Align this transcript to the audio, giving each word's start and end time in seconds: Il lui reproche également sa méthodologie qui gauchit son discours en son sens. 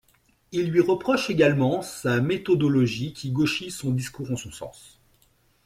Il 0.51 0.71
lui 0.71 0.81
reproche 0.81 1.29
également 1.29 1.83
sa 1.83 2.21
méthodologie 2.21 3.13
qui 3.13 3.29
gauchit 3.29 3.69
son 3.69 3.91
discours 3.91 4.31
en 4.31 4.35
son 4.35 4.51
sens. 4.51 4.99